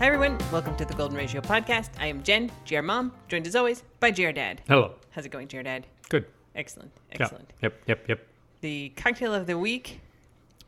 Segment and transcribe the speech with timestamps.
[0.00, 0.38] Hi, everyone.
[0.50, 1.90] Welcome to the Golden Ratio podcast.
[1.98, 4.62] I am Jen, GR Mom, joined as always by GR Dad.
[4.66, 4.94] Hello.
[5.10, 5.86] How's it going, GR Dad?
[6.08, 6.24] Good.
[6.54, 6.90] Excellent.
[7.10, 7.16] Yeah.
[7.20, 7.52] Excellent.
[7.60, 7.82] Yep.
[7.86, 8.08] Yep.
[8.08, 8.26] Yep.
[8.62, 10.00] The cocktail of the week,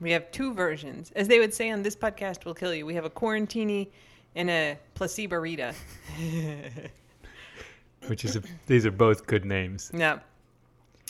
[0.03, 1.12] we have two versions.
[1.16, 2.84] As they would say on this podcast, will kill you.
[2.84, 3.89] We have a quarantini
[4.36, 5.75] and a placebo rita.
[8.08, 9.90] Which is a, these are both good names.
[9.94, 10.18] Yeah.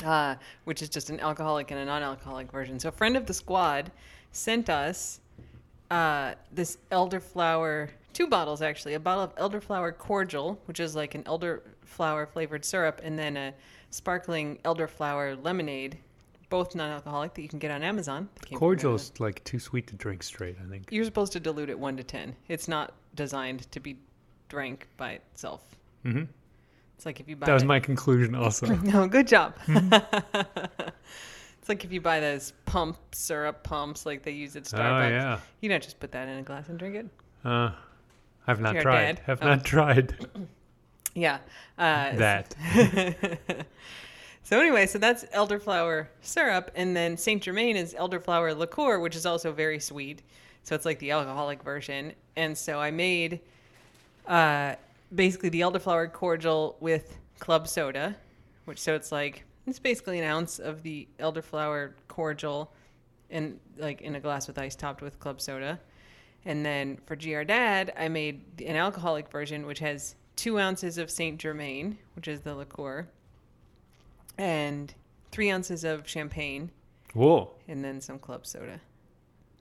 [0.04, 2.78] Uh, which is just an alcoholic and a non-alcoholic version.
[2.78, 3.90] So, a friend of the squad
[4.30, 5.18] sent us
[5.90, 11.24] uh, this elderflower, two bottles actually, a bottle of elderflower cordial, which is like an
[11.24, 13.54] elderflower flavored syrup, and then a
[13.90, 15.98] sparkling elderflower lemonade,
[16.48, 18.28] both non-alcoholic that you can get on Amazon.
[18.42, 18.78] They came from Amazon.
[18.90, 20.56] Cordial's like too sweet to drink straight.
[20.64, 20.88] I think.
[20.90, 22.34] You're supposed to dilute it one to ten.
[22.48, 23.96] It's not designed to be
[24.48, 25.62] drank by itself.
[26.02, 26.24] hmm
[26.96, 28.34] It's like if you buy That was it- my conclusion.
[28.34, 28.66] Also.
[28.82, 29.54] No, good job.
[29.66, 30.40] Mm-hmm.
[31.58, 34.78] it's like if you buy those pump syrup pumps like they use at Starbucks.
[34.78, 35.10] oh Starbucks.
[35.10, 35.40] yeah.
[35.60, 37.06] You don't just put that in a glass and drink it.
[37.44, 37.70] Uh,
[38.46, 39.04] I've not Your tried.
[39.16, 39.20] dad?
[39.26, 39.46] Have Oh.
[39.46, 40.14] not tried
[41.14, 41.38] Yeah.
[41.78, 42.54] Uh, that.
[44.42, 49.26] so anyway, so that's elderflower syrup, and then Saint Germain is elderflower liqueur, which is
[49.26, 50.22] also very sweet.
[50.64, 52.12] So it's like the alcoholic version.
[52.36, 53.40] And so I made
[54.26, 54.74] uh,
[55.14, 58.14] basically the elderflower cordial with club soda,
[58.64, 62.72] which so it's like it's basically an ounce of the elderflower cordial,
[63.30, 65.78] and like in a glass with ice topped with club soda.
[66.44, 71.10] And then for GR Dad, I made an alcoholic version, which has two ounces of
[71.10, 73.06] Saint Germain, which is the liqueur,
[74.38, 74.92] and
[75.30, 76.70] three ounces of champagne,
[77.14, 77.50] Whoa.
[77.68, 78.80] and then some club soda.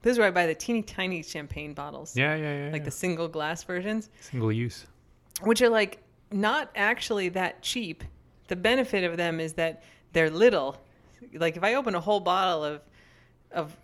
[0.02, 2.34] This is where I buy the teeny tiny champagne bottles, Yeah.
[2.34, 2.64] Yeah.
[2.66, 2.72] Yeah.
[2.72, 2.86] like yeah.
[2.86, 4.86] the single glass versions, single use.
[5.42, 6.02] which are like
[6.32, 8.02] not actually that cheap.
[8.48, 10.76] The benefit of them is that they're little.
[11.34, 12.80] Like if I open a whole bottle of
[13.52, 13.76] of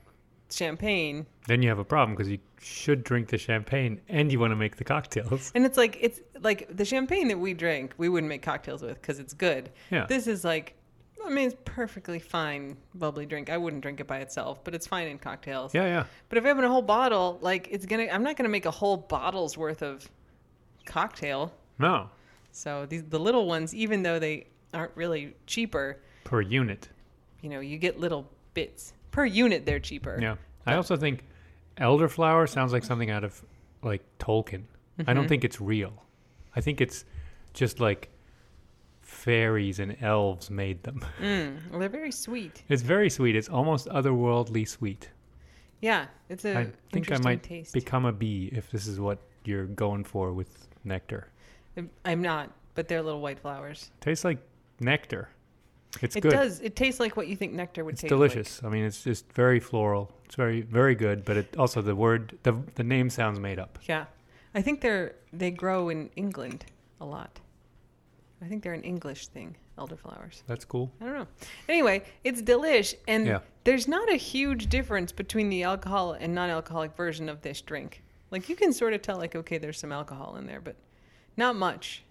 [0.50, 4.50] champagne, Then you have a problem because you should drink the champagne and you want
[4.52, 5.52] to make the cocktails.
[5.54, 8.94] And it's like it's like the champagne that we drink, we wouldn't make cocktails with
[9.00, 9.70] because it's good.
[9.90, 10.06] Yeah.
[10.06, 10.74] This is like,
[11.24, 13.50] I mean, it's perfectly fine bubbly drink.
[13.50, 15.74] I wouldn't drink it by itself, but it's fine in cocktails.
[15.74, 15.84] Yeah.
[15.86, 16.04] Yeah.
[16.28, 18.70] But if I open a whole bottle, like it's gonna, I'm not gonna make a
[18.70, 20.08] whole bottle's worth of
[20.86, 21.52] cocktail.
[21.78, 22.08] No.
[22.52, 26.88] So these the little ones, even though they aren't really cheaper, Per unit.
[27.42, 29.64] you know, you get little bits per unit.
[29.66, 30.18] They're cheaper.
[30.20, 30.36] Yeah.
[30.66, 31.24] I also think
[31.78, 33.42] elderflower sounds like something out of
[33.82, 34.64] like Tolkien.
[35.06, 35.28] I don't Mhm.
[35.28, 36.04] think it's real.
[36.56, 37.04] I think it's
[37.54, 38.08] just like
[39.02, 41.00] fairies and elves made them.
[41.20, 42.62] Mm, well, they're very sweet.
[42.68, 43.36] It's very sweet.
[43.36, 45.10] It's almost otherworldly sweet.
[45.80, 47.72] Yeah, it's a I think I interesting might taste.
[47.72, 51.28] become a bee if this is what you're going for with nectar.
[51.76, 53.90] I'm- I'm not, but they're little white flowers.
[54.00, 54.38] Tastes like
[54.80, 55.28] nectar.
[56.02, 56.32] It's it good.
[56.32, 56.60] does.
[56.60, 58.04] It tastes like what you think nectar would taste.
[58.04, 58.60] It's taste delicious.
[58.62, 60.12] I mean, it's just very floral.
[60.26, 61.24] It's very, very good.
[61.24, 63.78] But it also the word, the the name sounds made up.
[63.88, 64.04] Yeah,
[64.54, 66.66] I think they're they grow in England
[67.00, 67.40] a lot.
[68.42, 70.42] I think they're an English thing, elderflowers.
[70.46, 70.92] That's cool.
[71.00, 71.26] I don't know.
[71.68, 73.40] Anyway, it's delish, and Yeah.
[73.64, 78.02] there's not a huge difference between the alcohol and non-alcoholic version of this drink.
[78.30, 80.76] Like you can sort of tell, like okay, there's some alcohol in there, but
[81.36, 82.04] not much.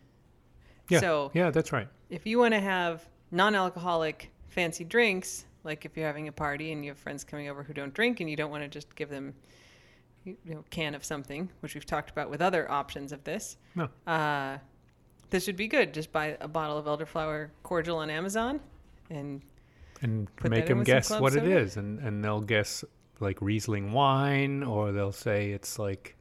[0.89, 0.99] Yeah.
[0.99, 1.87] So Yeah, that's right.
[2.09, 6.83] if you want to have non-alcoholic fancy drinks, like if you're having a party and
[6.83, 9.09] you have friends coming over who don't drink and you don't want to just give
[9.09, 9.33] them
[10.23, 13.57] you know can of something, which we've talked about with other options of this.
[13.75, 13.89] No.
[14.05, 14.57] Uh,
[15.29, 15.93] this would be good.
[15.93, 18.59] Just buy a bottle of elderflower cordial on Amazon
[19.09, 19.41] and
[20.01, 21.57] and make them guess what it soda?
[21.57, 22.83] is, and and they'll guess
[23.19, 26.15] like Riesling wine, or they'll say it's like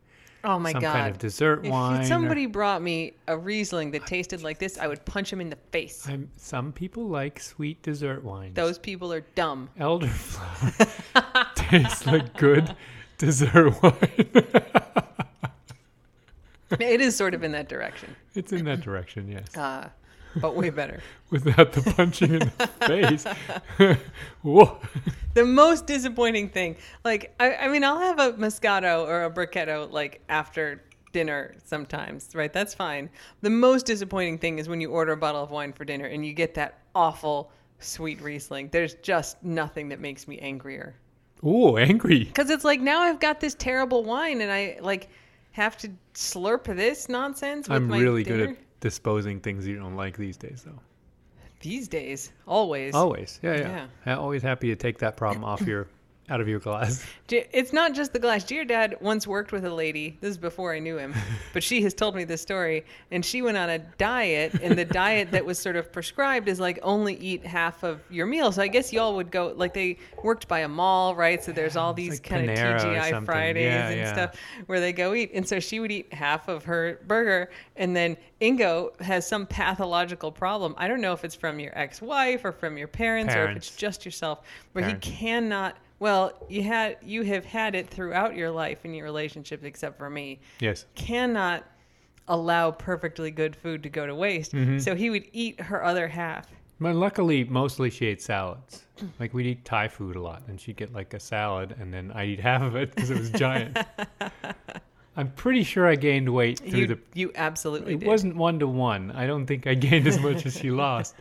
[0.47, 0.93] oh my some god.
[0.93, 2.01] Some kind of dessert if wine.
[2.01, 5.51] or- somebody brought me a Riesling that tasted like this, I would punch him in
[5.51, 6.07] the face.
[6.09, 8.55] I'm, some people like sweet dessert wines.
[8.55, 9.69] Those people are dumb.
[9.79, 12.75] elderflower tastes like good
[13.19, 13.93] dessert wine.
[16.81, 19.57] it is sort of in that direction, it's in that direction, yes.
[19.57, 19.89] uh,
[20.41, 21.01] but way better.
[21.31, 23.99] Without the punching in the face.
[24.43, 24.79] Whoa.
[25.35, 29.91] The most disappointing thing, like, I, I mean, I'll have a Moscato or a Brachetto
[29.91, 32.53] like after dinner sometimes, right?
[32.53, 33.11] That's fine.
[33.41, 36.25] The most disappointing thing is when you order a bottle of wine for dinner and
[36.25, 38.69] you get that awful sweet Riesling.
[38.71, 40.95] There's just nothing that makes me angrier.
[41.43, 42.25] Oh, angry.
[42.25, 45.09] Because it's like now I've got this terrible wine and I like
[45.53, 47.69] have to slurp this nonsense.
[47.69, 48.47] With I'm my really dinner.
[48.47, 50.81] good at disposing things you don't like these days, though.
[51.61, 52.33] these days.
[52.47, 52.95] Always.
[52.95, 53.41] Always.
[53.43, 53.87] Yeah, yeah.
[54.07, 54.17] Yeah.
[54.19, 55.89] Always happy to take that problem off your
[56.29, 57.05] out of your glass.
[57.29, 58.45] It's not just the glass.
[58.45, 60.17] GR Dad once worked with a lady.
[60.21, 61.13] This is before I knew him,
[61.53, 62.85] but she has told me this story.
[63.11, 66.61] And she went on a diet, and the diet that was sort of prescribed is
[66.61, 68.53] like only eat half of your meal.
[68.53, 71.43] So I guess y'all would go like they worked by a mall, right?
[71.43, 73.25] So there's all these like kind of TGI.
[73.25, 74.13] Fridays Yeah, and yeah.
[74.13, 74.37] stuff
[74.67, 75.33] where they go eat.
[75.35, 80.31] And so she would eat half of her burger, and then Ingo has some pathological
[80.31, 80.75] problem.
[80.79, 83.75] I don't know if it's from your ex-wife or from your parents, or if it's
[83.75, 84.43] just yourself,
[84.75, 85.09] where Parents.
[85.09, 85.77] he cannot.
[85.99, 90.11] Well, you had you have had it throughout your life in your relationships, except for
[90.11, 90.41] me.
[90.61, 90.85] Yes.
[90.95, 91.65] Cannot
[92.29, 94.53] allow perfectly good food to go to waste.
[94.53, 94.79] Mm-hmm.
[94.79, 96.47] So he would eat her other half.
[96.79, 98.83] But luckily, mostly she ate salads.
[99.19, 102.13] Like we'd eat Thai food a lot, and she'd get like a salad, and then
[102.13, 103.79] I'd eat half of it because it was giant.
[105.17, 106.99] I'm pretty sure I gained weight through You, the.
[107.15, 108.07] you absolutely It did.
[108.09, 109.11] wasn't one to one.
[109.13, 111.15] I don't think I gained as much as she lost,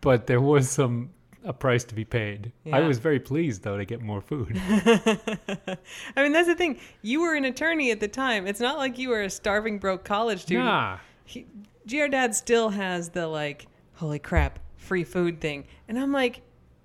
[0.00, 1.10] but there was some
[1.44, 2.52] a price to be paid.
[2.72, 4.52] I was very pleased though to get more food.
[4.64, 5.76] I
[6.16, 6.78] mean, that's the thing.
[7.02, 8.46] You were an attorney at the time.
[8.46, 10.66] It's not like you were a starving broke college student.
[10.66, 11.46] nah, he,
[11.88, 15.64] GR Dad still has the like, holy crap, free food thing.
[15.88, 16.42] And I'm like,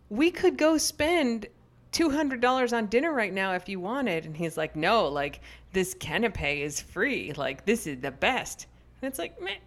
[0.10, 1.48] we could go spend
[1.92, 4.26] $200 on dinner right now if you wanted.
[4.26, 5.42] And he's like, no, like
[5.74, 7.34] this canapé is free.
[7.34, 8.68] Like this is the best.
[9.02, 9.58] And it's like, man,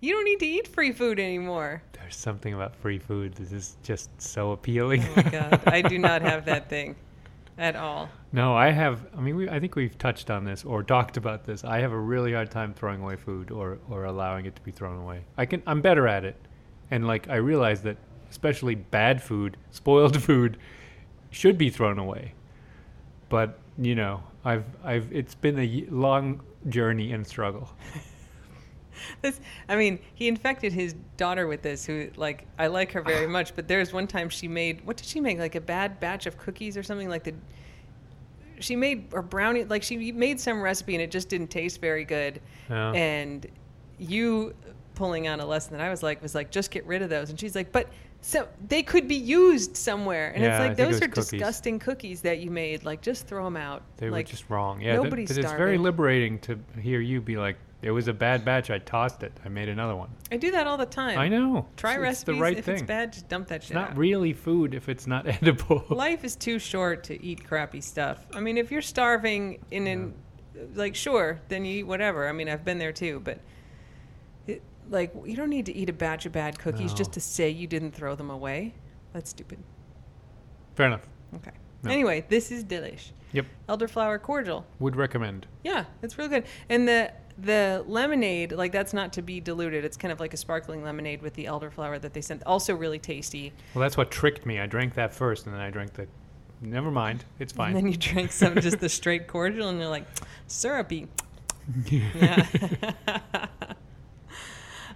[0.00, 1.82] you don't need to eat free food anymore.
[1.92, 5.02] there's something about free food that is just so appealing.
[5.02, 5.60] Oh my God.
[5.66, 6.96] I do not have that thing
[7.58, 8.08] at all.
[8.32, 9.06] No, I have.
[9.16, 11.64] I mean, we, I think we've touched on this or talked about this.
[11.64, 14.70] I have a really hard time throwing away food or, or allowing it to be
[14.70, 15.24] thrown away.
[15.36, 15.62] I can.
[15.66, 16.36] I'm better at it,
[16.90, 17.96] and like I realize that,
[18.30, 20.58] especially bad food, spoiled food,
[21.30, 22.34] should be thrown away.
[23.28, 27.68] But you know, I've I've it's been a long journey and struggle.
[29.22, 31.84] This, I mean, he infected his daughter with this.
[31.84, 33.54] Who, like, I like her very much.
[33.54, 35.38] But there's one time she made what did she make?
[35.38, 37.08] Like a bad batch of cookies or something.
[37.08, 37.34] Like the
[38.60, 39.64] she made or brownie.
[39.64, 42.40] Like she made some recipe and it just didn't taste very good.
[42.68, 42.92] Yeah.
[42.92, 43.46] And
[43.98, 44.54] you
[44.94, 47.30] pulling on a lesson that I was like was like just get rid of those.
[47.30, 47.88] And she's like, but
[48.20, 50.32] so they could be used somewhere.
[50.34, 51.30] And Yeah, it's like it those was are cookies.
[51.30, 52.84] disgusting cookies that you made.
[52.84, 53.82] Like just throw them out.
[53.96, 54.80] They like, were just wrong.
[54.80, 58.12] Yeah, th- nobody's but it's very liberating to hear you be like, "It was a
[58.12, 58.70] bad batch.
[58.70, 59.32] I tossed it.
[59.44, 61.18] I made another one." I do that all the time.
[61.18, 61.66] I know.
[61.76, 62.18] Try it's, recipes.
[62.20, 62.74] It's the right if thing.
[62.74, 63.96] it's bad, just dump that It's shit not out.
[63.96, 65.84] really food if it's not edible.
[65.90, 68.26] Life is too short to eat crappy stuff.
[68.34, 70.14] I mean, if you're starving in an,
[70.74, 72.28] like, sure, then you eat whatever.
[72.28, 73.38] I mean, I've been there too, but,
[74.46, 77.48] it, like, you don't need to eat a batch of bad cookies just to say
[77.48, 78.74] you didn't throw them away.
[79.12, 79.58] That's stupid.
[80.74, 81.08] Fair enough.
[81.36, 81.52] Okay.
[81.82, 81.90] No.
[81.90, 83.10] Anyway, this is delish.
[83.32, 83.46] Yep.
[83.68, 84.66] Elderflower cordial.
[84.80, 85.46] Would recommend.
[85.62, 86.44] Yeah, it's real good.
[86.68, 89.84] And the the lemonade, like that's not to be diluted.
[89.84, 92.42] It's kind of like a sparkling lemonade with the elderflower that they sent.
[92.44, 93.52] Also really tasty.
[93.74, 94.58] Well, that's what tricked me.
[94.58, 96.06] I drank that first, and then I drank the.
[96.60, 97.24] Never mind.
[97.38, 97.68] It's fine.
[97.68, 100.06] And then you drink some just the straight cordial, and you're like,
[100.46, 101.06] syrupy.
[101.90, 102.46] Yeah.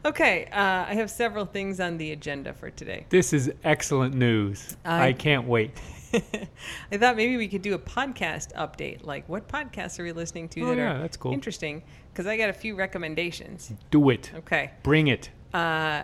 [0.05, 3.07] okay, uh, I have several things on the agenda for today.
[3.11, 4.77] this is excellent news.
[4.85, 5.71] I- I can't wait.
[6.93, 9.05] I thought maybe we could do a podcast update.
[9.05, 11.33] Like, what podcasts are we listening to Oh, that yeah, are that's cool.
[11.33, 11.83] interesting?
[12.13, 13.73] Because I got a few recommendations.
[13.91, 14.31] Do it.
[14.35, 14.71] Okay.
[14.83, 15.31] Bring it.
[15.55, 16.03] Uh,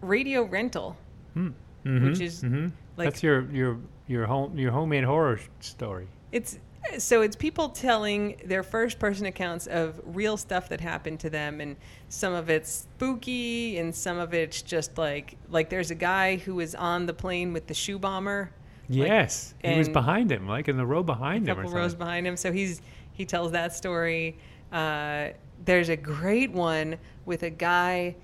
[0.00, 0.96] radio rental,
[1.36, 2.04] Mm-hmm.
[2.04, 3.78] which is hmm like that's your your
[4.08, 6.08] your home your homemade horror story.
[6.32, 6.58] It's
[6.98, 11.60] so it's people telling their first person accounts of real stuff that happened to them
[11.60, 11.76] and
[12.08, 16.54] some of it's spooky and some of it's just like like there's a guy who
[16.54, 18.50] was on the plane with the shoe bomber
[18.88, 21.78] like, Yes, he was behind him, like in the row a behind him or couple
[21.78, 22.36] rows behind him.
[22.36, 24.36] So he's he tells that story.
[24.72, 25.28] Uh,
[25.64, 28.14] there's a great one with a guy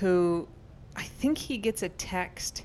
[0.00, 0.46] who
[0.96, 2.64] I think he gets a text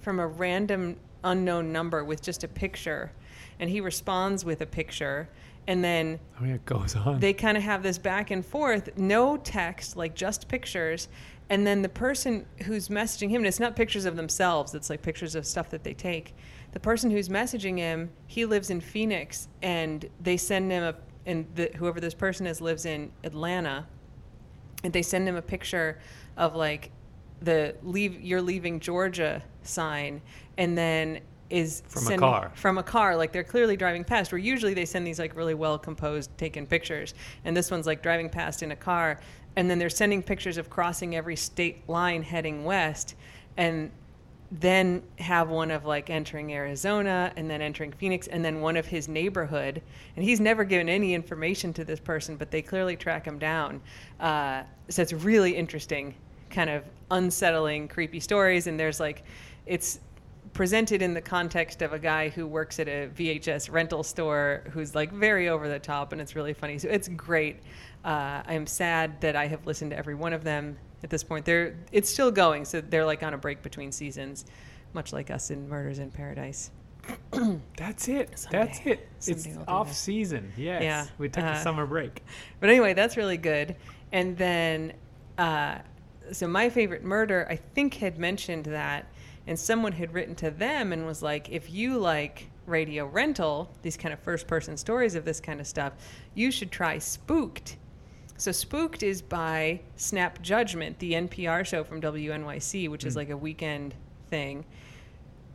[0.00, 3.12] from a random unknown number with just a picture
[3.58, 5.28] and he responds with a picture
[5.66, 7.20] and then Oh yeah, it goes on.
[7.20, 8.96] they kind of have this back and forth.
[8.96, 11.08] No text like just pictures
[11.50, 15.02] and then the person who's messaging him and it's not pictures of themselves it's like
[15.02, 16.34] pictures of stuff that they take.
[16.72, 20.94] The person who's messaging him he lives in phoenix and they send him a
[21.26, 23.86] and the, whoever this person is lives in atlanta
[24.84, 25.98] and they send him a picture
[26.36, 26.90] of like
[27.42, 30.22] the leave you're leaving Georgia sign
[30.56, 32.52] and then is From a car.
[32.54, 35.54] from a car like they're clearly driving past where usually they send these like really
[35.54, 37.14] well composed taken pictures.
[37.44, 39.18] And this one's like driving past in a car
[39.56, 43.14] and then they're sending pictures of crossing every state line heading west
[43.56, 43.90] and
[44.52, 48.86] then have one of like entering Arizona and then entering Phoenix and then one of
[48.86, 49.80] his neighborhood.
[50.16, 53.80] And he's never given any information to this person, but they clearly track him down.
[54.18, 56.14] Uh, so it's really interesting,
[56.50, 58.66] kind of unsettling, creepy stories.
[58.66, 59.22] And there's like,
[59.66, 60.00] it's
[60.52, 64.96] presented in the context of a guy who works at a VHS rental store who's
[64.96, 66.76] like very over the top and it's really funny.
[66.78, 67.60] So it's great.
[68.04, 71.22] Uh, I am sad that I have listened to every one of them at this
[71.22, 71.44] point.
[71.44, 74.44] They're it's still going, so they're like on a break between seasons,
[74.94, 76.70] much like us in Murders in Paradise.
[77.76, 78.38] That's it.
[78.38, 78.58] Someday.
[78.58, 79.08] That's it.
[79.26, 80.52] It's we'll off season.
[80.56, 80.82] Yes.
[80.82, 81.06] Yeah.
[81.18, 82.22] We took Uh, a summer break.
[82.60, 83.76] But anyway, that's really good.
[84.12, 84.92] And then,
[85.38, 85.78] uh,
[86.32, 89.06] so my favorite murder, I think, had mentioned that,
[89.46, 93.96] and someone had written to them and was like, if you like radio rental, these
[93.96, 95.94] kind of first person stories of this kind of stuff,
[96.34, 97.76] you should try Spooked.
[98.40, 103.16] So Spooked is by Snap Judgment, the NPR show from WNYC, which is Mm.
[103.16, 103.94] like a weekend
[104.30, 104.64] thing.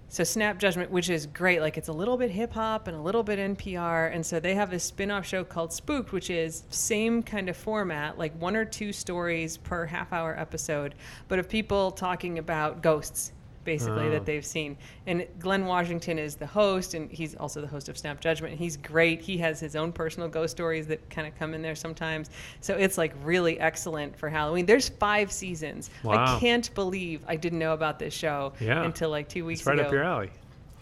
[0.07, 3.01] So Snap Judgment, which is great, like it's a little bit hip hop and a
[3.01, 7.23] little bit NPR, and so they have this spin-off show called Spooked, which is same
[7.23, 10.93] kind of format, like one or two stories per half hour episode,
[11.27, 13.31] but of people talking about ghosts
[13.65, 14.11] basically Oh.
[14.11, 14.77] that they've seen.
[15.07, 18.51] And Glynn Washington is the host, and he's also the host of Snap Judgment.
[18.53, 19.19] and He's great.
[19.21, 22.29] He has his own personal ghost stories that kind of come in there sometimes.
[22.61, 24.65] So it's like really excellent for Halloween.
[24.65, 25.89] There's five seasons.
[26.03, 26.37] Wow.
[26.37, 28.83] I can't believe I didn't know about this show Yeah.
[28.85, 29.87] until like two weeks It's right ago.
[29.87, 30.29] up your alley.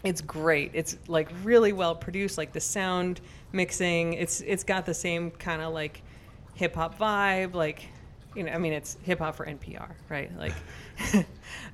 [0.04, 0.72] It's great.
[0.74, 3.22] It's like really well produced, like the sound
[3.54, 4.14] mixing.
[4.16, 6.02] It's it's got the same kind of like
[6.56, 7.88] hip hop vibe, like
[8.36, 10.30] you know, I mean it's hip hop for NPR, right?
[10.38, 10.54] Like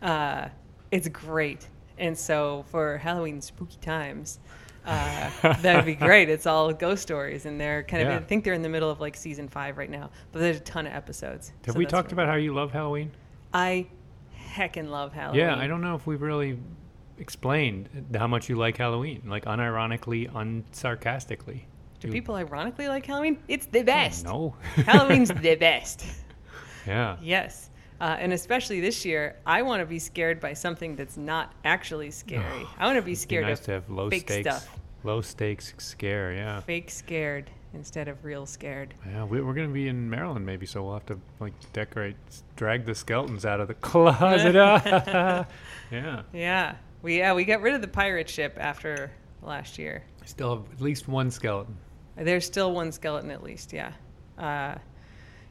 [0.01, 0.49] uh
[0.91, 1.67] it's great.
[1.97, 4.39] And so for Halloween spooky times,
[4.85, 5.29] uh,
[5.61, 6.29] that'd be great.
[6.29, 8.09] It's all ghost stories, and they're kind of.
[8.09, 8.17] Yeah.
[8.17, 10.61] I think they're in the middle of like season five right now, but there's a
[10.61, 11.51] ton of episodes.
[11.65, 13.11] Have So we talked about how you love Halloween?
[13.53, 13.87] I
[14.37, 15.41] heckin' love Halloween.
[15.41, 16.57] Yeah, I don't know if we've really
[17.17, 21.63] explained how much you like Halloween, like unironically, unsarcastically.
[21.99, 23.39] Do people ironically like Halloween?
[23.49, 24.23] It's the best.
[24.23, 24.55] No.
[24.75, 26.05] Halloween's the best.
[26.87, 27.17] yeah.
[27.21, 27.69] Yes.
[28.01, 32.11] Uh, and especially this year, I want to be scared by something that's not actually
[32.11, 32.65] scary.
[32.79, 34.79] I want to be It'd be scared nice of to have low fake stakes, stuff.
[35.03, 36.33] low stakes scare.
[36.33, 36.61] Yeah.
[36.61, 38.93] fake scared instead of real scared.
[39.05, 42.15] Yeah, we, we're gonna be in Maryland maybe, so we'll have to like decorate,
[42.55, 44.55] drag the skeletons out of the closet.
[45.91, 46.75] yeah, Yeah.
[47.01, 50.03] We yeah, we got rid of the pirate ship after last year.
[50.21, 51.77] I still have at least one skeleton.
[52.17, 53.93] There's still one skeleton at least, yeah.
[54.37, 54.75] Uh,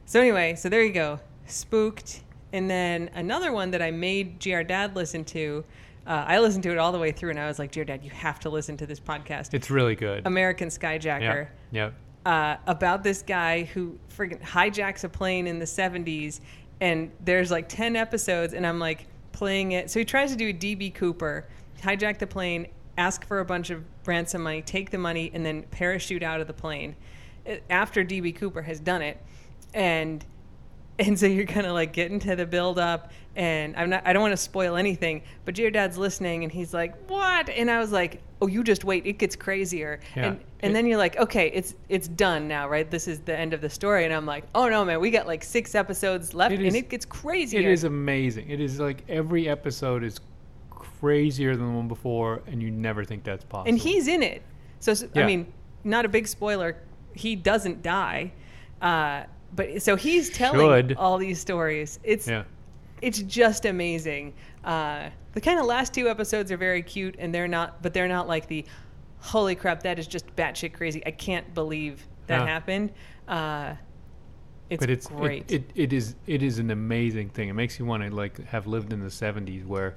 [0.05, 1.19] so anyway, so there you go.
[1.47, 2.21] Spooked.
[2.53, 5.63] And then another one that I made GR Dad listen to.
[6.07, 8.03] Uh, I listened to it all the way through, and I was like, "GR Dad,
[8.03, 10.25] you have to listen to this podcast, It's really good.
[10.25, 11.91] American Skyjacker." yeah,
[12.25, 12.31] yeah.
[12.31, 16.39] uh, about this guy who friggin' hijacks a plane in the 70s
[16.81, 20.47] and there's like 10 episodes and i'm like playing it so he tries to do
[20.49, 21.45] a db cooper
[21.81, 25.63] hijack the plane ask for a bunch of ransom money take the money and then
[25.71, 26.95] parachute out of the plane
[27.47, 29.21] uh, after db cooper has done it
[29.73, 30.25] and
[30.99, 34.11] and so you're kind of like getting to the build up and i'm not i
[34.13, 37.79] don't want to spoil anything but your dad's listening and he's like what and i
[37.79, 40.25] was like oh you just wait it gets crazier Yeah.
[40.27, 43.53] and and then you're like okay it's it's done now right this is the end
[43.53, 46.53] of the story and i'm like oh no man we got like six episodes left
[46.53, 48.49] It and it gets crazier It is amazing.
[48.49, 50.19] It is like every episode is
[50.69, 53.69] crazier than the one before, and you never think that's possible.
[53.69, 54.41] and he's in it
[54.79, 55.25] so s- i Yeah.
[55.25, 55.53] mean
[55.83, 56.75] not a big spoiler
[57.13, 58.31] he doesn't die
[58.81, 59.23] uh
[59.55, 60.97] but so he's telling Should.
[60.97, 62.43] all these stories it's yeah,
[63.01, 64.33] it's just amazing.
[64.63, 68.07] Uh, the kind of last two episodes are very cute, and they're not, but they're
[68.07, 68.65] not like the
[69.19, 71.01] holy crap that is just batshit crazy.
[71.05, 72.45] I can't believe that Yeah.
[72.47, 72.91] happened.
[73.27, 73.75] Uh,
[74.69, 75.51] it's, but it's it- great.
[75.51, 77.49] It, it is it is an amazing thing.
[77.49, 79.95] It makes you want to like have lived in the '70s where.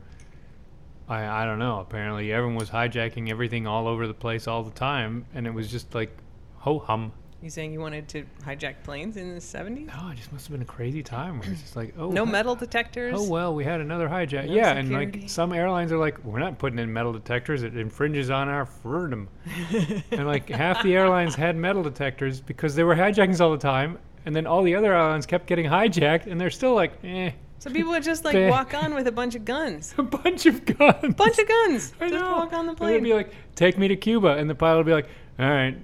[1.09, 1.81] I, I don't know.
[1.81, 5.71] Apparently, everyone was hijacking everything all over the place all the time, and it was
[5.71, 6.17] just like
[6.59, 7.13] ho hum.
[7.43, 9.89] You saying you wanted to hijack planes in the seventies?
[9.89, 12.25] No, it just must have been a crazy time where it's just like, oh, No
[12.25, 13.15] metal detectors.
[13.17, 14.47] Oh well, we had another hijack.
[14.47, 17.63] No yeah, and like some airlines are like, we're not putting in metal detectors.
[17.65, 19.29] It infringes on our freedom.
[20.13, 23.99] and like half the airlines had metal detectors because they were hijackings all the time,
[24.25, 27.71] and then all the other airlines kept getting hijacked, and they're still like, eh, So
[27.71, 29.95] people would just like They- walk on with a bunch of guns.
[29.99, 31.15] a bunch of guns.
[31.17, 31.93] Bunch of guns.
[32.01, 32.33] I just know.
[32.37, 34.87] walk on the And they'd be like, take me to Cuba, and the pilot would
[34.87, 35.09] be like,
[35.41, 35.77] all right,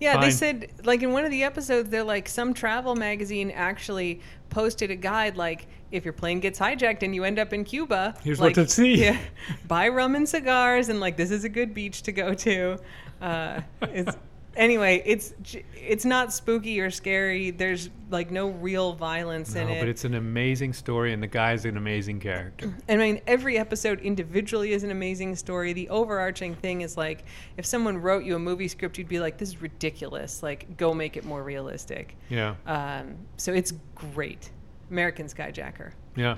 [0.00, 4.20] Yeah, they said like in one of the episodes, they're like some travel magazine actually
[4.50, 8.14] posted a guide like if your plane gets hijacked and you end up in Cuba,
[8.22, 8.94] Here's what to see.
[8.94, 9.18] Yeah,
[9.66, 12.78] buy rum and cigars and like this is a good beach to go to.
[13.20, 14.16] Uh, it's
[14.58, 15.32] anyway, it's
[15.74, 17.50] it's not spooky or scary.
[17.50, 19.80] There's like no real violence no, in it.
[19.80, 22.74] but it's an amazing story, and the guy's an amazing character.
[22.88, 25.72] I mean, every episode individually is an amazing story.
[25.72, 27.24] The overarching thing is like,
[27.56, 30.42] if someone wrote you a movie script, you'd be like, "This is ridiculous.
[30.42, 34.50] Like, go make it more realistic." Yeah, Um, so it's great.
[34.90, 35.92] American Skyjacker.
[36.16, 36.36] yeah.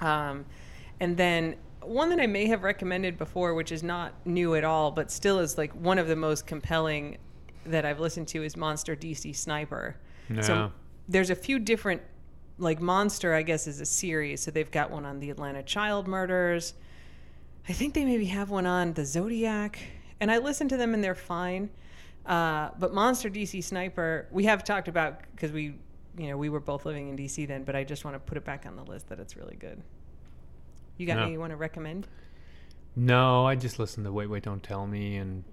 [0.00, 0.44] Um,
[1.00, 4.90] and then one that I may have recommended before, which is not new at all,
[4.90, 7.16] but still is like one of the most compelling
[7.70, 9.96] that I've listened to is Monster DC Sniper.
[10.40, 10.72] So
[11.08, 12.02] there's a few different,
[12.58, 14.40] like Monster, I guess, is a series.
[14.40, 16.74] So they've got one on the Atlanta child murders.
[17.68, 19.78] I think they maybe have one on the Zodiac,
[20.20, 21.68] and I listen to them and they're fine.
[22.24, 25.76] Uh, but Monster DC Sniper, we have talked about because we,
[26.18, 27.62] you know, we were both living in DC then.
[27.62, 29.80] But I just want to put it back on the list that it's really good.
[30.96, 31.22] You got Yeah.
[31.24, 32.08] any you want to recommend?
[32.96, 35.44] No, I just listen to Wait Wait Don't Tell Me and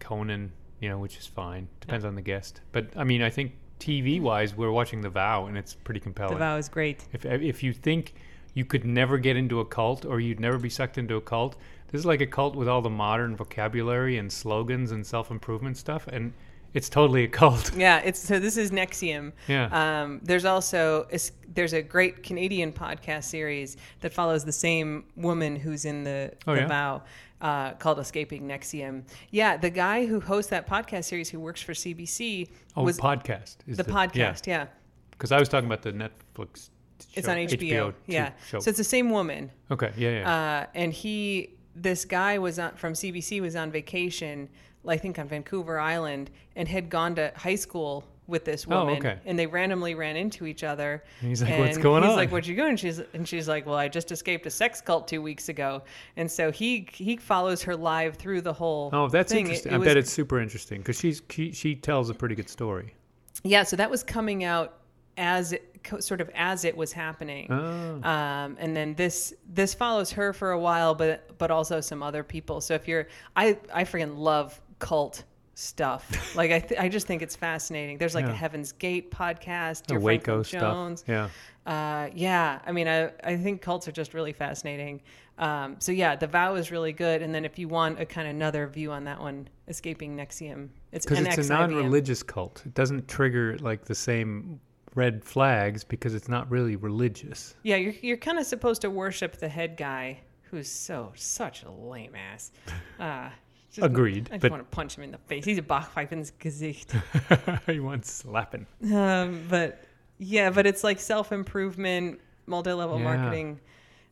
[0.00, 1.68] Conan, you know, which is fine.
[1.80, 2.60] Depends on the guest.
[2.72, 6.34] But I mean, I think TV wise, we're watching The Vow, and it's pretty compelling.
[6.34, 7.04] The Vow is great.
[7.12, 8.14] If if you think
[8.54, 11.56] you could never get into a cult or you'd never be sucked into a cult,
[11.90, 15.76] this is like a cult with all the modern vocabulary and slogans and self improvement
[15.76, 16.32] stuff, and
[16.74, 17.72] it's totally a cult.
[17.76, 19.32] Yeah, it's so this is NXIVM.
[19.46, 19.68] Yeah.
[20.02, 21.06] Um, there's also
[21.54, 26.54] there's a great Canadian podcast series that follows the same woman who's in the, Oh,
[26.54, 26.66] the yeah?
[26.68, 27.02] vow.
[27.40, 29.04] Uh, called Escaping NXIVM.
[29.30, 33.58] Yeah, the guy who hosts that podcast series, who works for CBC, Oh, was podcast.
[33.68, 34.46] Is the, podcast.
[34.48, 34.66] Yeah,
[35.12, 36.70] Because I was talking about the Netflix.
[37.14, 37.90] it's on HBO.
[37.92, 38.58] t- yeah, show.
[38.58, 39.52] so it's the same woman.
[39.70, 39.92] okay.
[39.96, 40.10] Yeah.
[40.20, 40.30] Yeah.
[40.62, 44.48] Uh, and he, this guy was on, from CBC was on vacation,
[44.86, 48.98] I think on Vancouver Island, and had gone to high school with this Oh, woman.
[48.98, 49.18] okay.
[49.26, 51.02] And they randomly ran into each other.
[51.20, 53.26] And he's like, and "What's going he's on?" like, "What you doing?" And she's and
[53.26, 55.82] she's like, "Well, I just escaped a sex cult two weeks ago."
[56.16, 58.90] And so he he follows her live through the whole.
[58.92, 59.46] oh, that's thing.
[59.46, 59.72] Interesting.
[59.72, 62.48] it I was- bet it's super interesting because she's she, she tells a pretty good
[62.48, 62.94] story.
[63.42, 63.62] yeah.
[63.64, 64.74] So that was coming out
[65.16, 67.50] as it, sort of as it was happening.
[67.50, 68.08] Oh.
[68.08, 72.22] um, and then this this follows her for a while, but but also some other
[72.22, 72.60] people.
[72.60, 75.24] So if you're, I I freaking love cult
[75.58, 76.36] stuff.
[76.36, 77.98] like I th- I just think it's fascinating.
[77.98, 79.86] There's like a Heaven's Gate podcast.
[79.86, 81.00] The Dear Waco Jones.
[81.00, 81.08] stuff.
[81.08, 81.28] Yeah.
[81.66, 85.02] Uh, yeah, I mean, I I think cults are just really fascinating.
[85.38, 87.22] Um, so yeah, the vow is really good.
[87.22, 90.68] And then if you want a kind of another view on that one, Escaping NXIVM,
[90.92, 92.62] it's Because it's a non-religious cult.
[92.64, 94.60] It doesn't trigger like the same
[94.94, 97.54] red flags because it's not really religious.
[97.64, 101.70] Yeah, you're you're kind of supposed to worship the head guy, who's so such a
[101.70, 102.52] lame ass.
[103.00, 103.30] Uh,
[103.72, 105.44] just- Agreed, I just but- want to punch him in the face.
[105.44, 107.62] He's a Backpfeifengesicht.
[107.72, 108.66] he wants slapping.
[108.92, 109.84] um, but
[110.18, 113.04] yeah, but it's like self improvement, multi level Yeah.
[113.16, 113.60] marketing.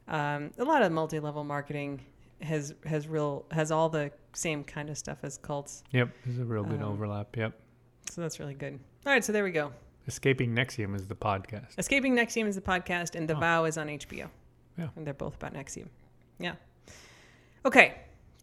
[0.09, 2.01] Um, a lot of multi level marketing
[2.42, 5.83] has has real has all the same kind of stuff as cults.
[5.92, 7.35] Yep, there's a real good Um, overlap.
[7.37, 7.53] Yep.
[8.11, 8.79] So that's really good.
[9.07, 9.73] All right, so there we go.
[10.07, 11.77] Escaping NXIVM is the podcast.
[11.79, 13.40] Escaping NXIVM is the podcast, and The Oh.
[13.40, 14.29] Vow is on HBO.
[14.79, 14.88] Yeah.
[14.95, 15.88] And they're both about NXIVM.
[16.38, 16.55] Yeah.
[17.64, 17.95] Okay.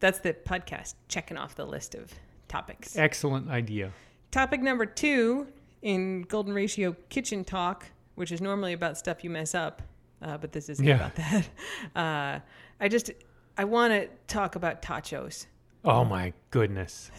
[0.04, 2.12] That's the podcast checking off the list of
[2.50, 2.98] topics.
[2.98, 3.94] Excellent idea.
[4.32, 5.48] Topic number two
[5.82, 7.86] in Golden Ratio Kitchen Talk,
[8.16, 9.82] which is normally about stuff you mess up,
[10.22, 10.96] uh, but this isn't Yeah.
[10.96, 11.48] about that.
[11.96, 12.40] Uh,
[12.82, 13.12] I just,
[13.58, 15.46] I want to talk about tachos.
[15.86, 17.10] Oh my goodness.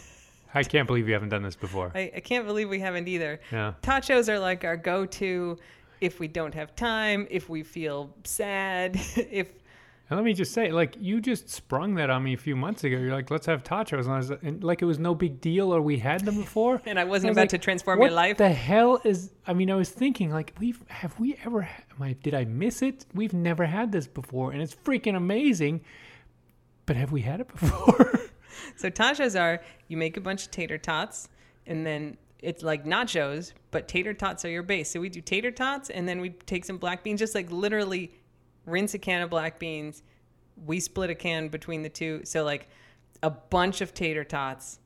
[0.53, 1.91] I can't believe you haven't done this before.
[1.95, 3.41] I, I can't believe we haven't either.
[3.51, 3.73] Yeah.
[3.83, 5.57] Tachos are like our go-to
[6.03, 9.49] if we don't have time, if we feel sad, if
[10.15, 12.85] And let me just say, like, you just sprung that on me a few months
[12.85, 12.97] ago.
[12.97, 14.05] You're like, let's have tachos.
[14.05, 16.81] And I was and like, it was no big deal or we had them before.
[16.87, 18.37] and I wasn't I was about like, to transform your life.
[18.37, 22.13] the hell is, I mean, I was thinking, like, we've, have we ever, am I,
[22.13, 23.07] did I miss it?
[23.13, 24.53] We've never had this before.
[24.53, 25.81] And it's freaking amazing.
[26.87, 28.21] But have we had it before?
[28.77, 31.29] So tachos are you make a bunch of tater tots,
[31.67, 34.91] and then it's like nachos, but tater tots are your base.
[34.91, 38.13] So we do tater tots, and then we take some black beans, just like literally
[38.67, 40.03] rinse a can of black beans.
[40.67, 42.69] We split a can between the two, so like
[43.23, 44.79] a bunch of tater tots,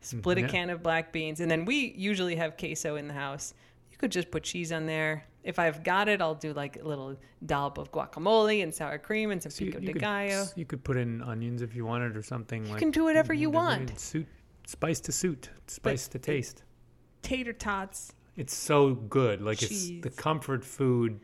[0.00, 0.44] split Yeah.
[0.46, 3.54] a can of black beans, and then we usually have queso in the house.
[3.90, 5.24] You could just put cheese on there.
[5.44, 7.16] If I've got it, I'll do like a little
[7.46, 10.46] dollop of guacamole and sour cream and some So you, pico you de could, gallo.
[10.56, 12.64] you could put in onions if you wanted or something.
[12.64, 13.98] like You can do whatever you want.
[14.00, 14.26] Suit,
[14.66, 16.64] spice to suit, spice to taste.
[17.22, 18.12] Tater tots.
[18.36, 19.40] It's so good.
[19.42, 21.20] Like it's the comfort food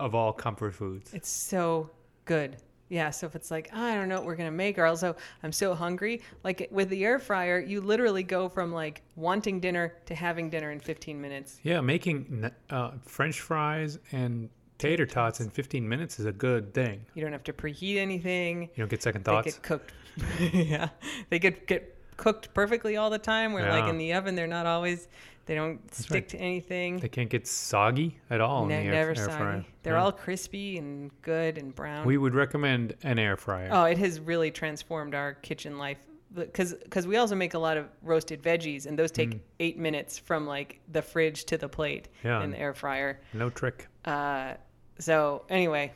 [0.00, 1.12] of all comfort foods.
[1.14, 1.90] It's so
[2.24, 2.56] good.
[2.88, 5.14] Yeah, so if it's like, I don't know what we're going to make, or also
[5.44, 9.94] I'm so hungry, like with the air fryer, you literally go from like wanting dinner
[10.06, 11.60] to having dinner in 15 minutes.
[11.62, 17.06] Yeah, making uh, French fries and tater tots in 15 minutes is a good thing.
[17.14, 18.62] You don't have to preheat anything.
[18.62, 19.44] You don't get second thoughts.
[19.44, 19.92] They get cooked.
[20.52, 20.88] yeah.
[21.28, 24.66] They get get cooked perfectly all the time where like in the oven they're not
[24.66, 25.08] always
[25.46, 26.28] they don't stick right.
[26.28, 26.98] to anything.
[26.98, 29.32] They can't get soggy at all Ne- in the air, never air soggy.
[29.36, 29.64] fryer.
[29.82, 30.02] They're Yeah.
[30.04, 32.06] all crispy and good and brown.
[32.06, 33.68] We would recommend an air fryer.
[33.72, 35.98] Oh, it has really transformed our kitchen life
[36.34, 40.16] because because we also make a lot of roasted veggies and those take eight minutes
[40.18, 42.42] from like the fridge to the plate Yeah.
[42.44, 43.20] in the air fryer.
[43.32, 43.88] No trick.
[44.04, 44.54] Uh,
[45.00, 45.92] so anyway,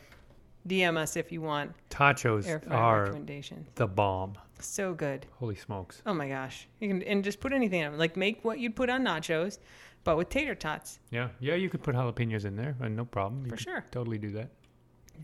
[0.67, 3.69] DM us if you want Tachos air fryer are recommendations.
[3.77, 4.37] the bomb.
[4.61, 5.27] So good.
[5.39, 6.01] Holy smokes.
[6.07, 6.69] Oh my gosh.
[6.81, 7.99] You can and just put anything 'em.
[7.99, 9.59] Like make what you'd put on nachos,
[10.05, 11.01] but with tater tots.
[11.11, 13.45] Yeah, yeah, you could put jalapenos in there, and no problem.
[13.45, 13.85] You For sure.
[13.91, 14.49] Totally do that.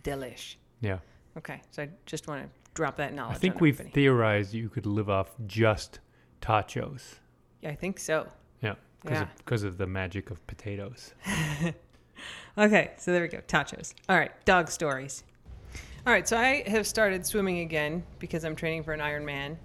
[0.03, 0.57] Delish.
[0.81, 0.99] Yeah.
[1.39, 1.63] Okay.
[1.71, 3.37] So I just want to drop that knowledge.
[3.37, 3.95] I think we've everybody.
[3.95, 6.01] theorized you could live off just
[6.41, 7.15] tachos.
[7.63, 8.27] yeah, I think so.
[8.63, 8.75] Yeah.
[9.03, 9.55] Because Yeah.
[9.55, 11.15] of, of the magic of potatoes.
[12.59, 13.39] Okay, so there we go.
[13.47, 13.95] Tachos.
[14.09, 15.25] All right, dog stories.
[16.07, 19.57] All right, so I have started swimming again because I'm training for an Ironman,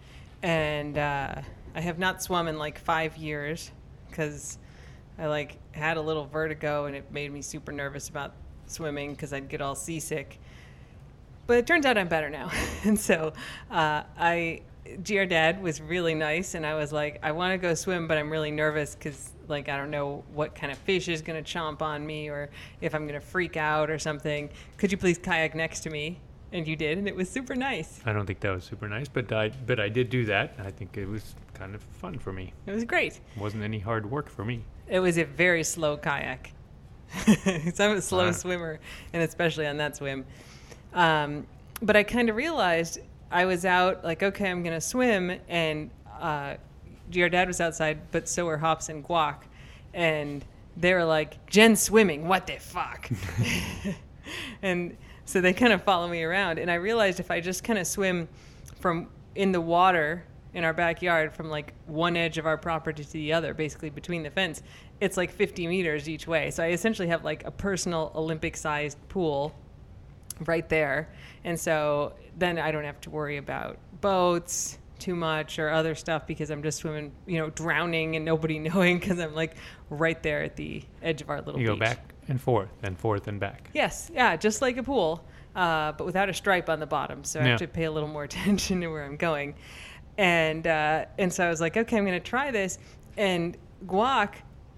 [0.43, 1.35] and uh,
[1.73, 3.71] I have not swum in like five years
[4.09, 4.57] because
[5.17, 8.33] I like had a little vertigo and it made me super nervous about
[8.67, 10.37] swimming because I'd get all seasick.
[11.47, 12.51] But it turns out I'm better now,
[12.83, 13.31] and so
[13.71, 14.61] uh, I.
[15.03, 18.19] GR Dad was really nice, and I was like, I want to go swim, but
[18.19, 21.57] I'm really nervous because, like, I don't know what kind of fish is going to
[21.57, 24.47] chomp on me or if I'm going to freak out or something.
[24.77, 26.19] Could you please kayak next to me?
[26.51, 27.99] And you did, and it was super nice.
[28.05, 30.53] I don't think that was super nice, but I but I did do that.
[30.63, 32.53] I think it was kind of fun for me.
[32.65, 33.19] It was great.
[33.35, 34.61] It wasn't any hard work for me.
[34.87, 36.51] It was a very slow kayak.
[37.25, 38.31] 'Cause I'm a slow Ah.
[38.31, 38.79] swimmer,
[39.13, 40.25] and especially on that swim.
[40.93, 41.45] Um,
[41.81, 42.99] but I kind of realized
[43.31, 45.89] I was out, like, okay, I'm going to swim, and
[46.21, 46.55] uh,
[47.11, 49.41] your dad was outside, but so were Hops and Guac.
[49.93, 50.45] And
[50.77, 53.09] they were like, Jen's swimming, what the fuck?
[54.61, 56.59] and so they kind of follow me around.
[56.59, 58.27] And I realized if I just kind of swim
[58.79, 63.11] from in the water in our backyard from like one edge of our property to
[63.11, 64.63] the other, basically between the fence,
[65.01, 66.51] it's like 50 meters each way.
[66.51, 69.53] So I essentially have like a personal Olympic sized pool
[70.45, 71.09] right there.
[71.43, 76.25] And so then I don't have to worry about boats too much or other stuff
[76.25, 79.55] because I'm just swimming, you know, drowning and nobody knowing because I'm like
[79.89, 81.81] right there at the edge of our little You go beach.
[81.81, 83.69] back and forth and forth and back.
[83.73, 85.23] Yes, yeah, just like a pool,
[85.55, 87.23] uh, but without a stripe on the bottom.
[87.23, 87.49] So I Yeah.
[87.51, 89.55] have to pay a little more attention to where I'm going.
[90.17, 92.79] And uh, and so I was like, okay, I'm going to try this.
[93.17, 94.35] And Guac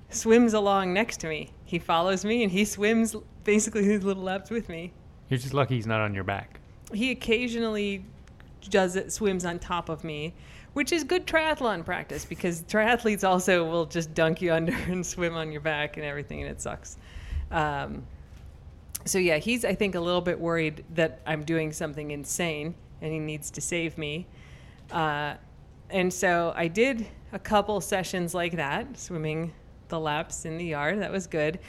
[0.10, 1.52] swims along next to me.
[1.66, 4.94] He follows me, and he swims basically his little laps with me.
[5.30, 6.60] You're just lucky he's not on your back.
[6.94, 8.06] He occasionally
[8.70, 10.34] does it, swims on top of me,
[10.74, 15.36] which is good triathlon practice because triathletes also will just dunk you under and swim
[15.36, 16.98] on your back and everything, and it sucks.
[17.52, 18.04] Um,
[19.06, 23.14] so yeah, he's I think a little bit worried that I'm doing something insane and
[23.14, 24.28] he needs to save me.
[24.92, 25.36] Uh,
[25.90, 29.54] and so I did a couple sessions like that, swimming
[29.88, 31.02] the laps in the yard.
[31.02, 31.60] That was good.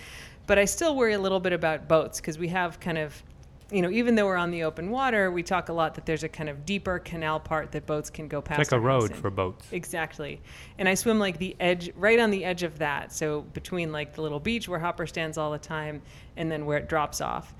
[0.47, 3.23] But I still worry a little bit about boats because we have kind of,
[3.71, 6.23] you know, even though we're on the open water, we talk a lot that there's
[6.23, 8.61] a kind of deeper canal part that boats can go past.
[8.61, 9.67] It's like a road for boats.
[9.73, 10.41] Exactly.
[10.79, 13.13] And I swim like the edge, right on the edge of that.
[13.13, 16.01] So between like the little beach where Hopper stands all the time
[16.37, 17.55] and then where it drops off.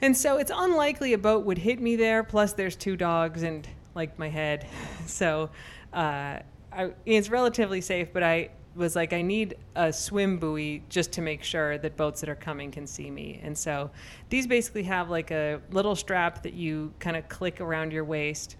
[0.00, 2.24] And so it's unlikely a boat would hit me there.
[2.24, 4.66] Plus, there's two dogs and like my head.
[5.06, 5.50] So
[5.92, 6.38] uh,
[6.72, 11.22] I, it's relatively safe, but I was like, I need a swim buoy just to
[11.22, 13.40] make sure that boats that are coming can see me.
[13.42, 13.90] And so
[14.30, 18.56] these basically have like a little strap that you kind of click around your waist.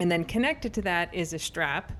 [0.00, 1.92] And then connected to that is a strap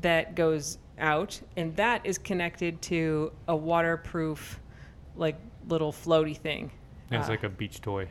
[0.00, 4.60] that goes out, and that is connected to a waterproof,
[5.16, 5.36] like
[5.68, 6.70] little floaty thing.
[7.10, 8.08] It's Uh, like a beach toy.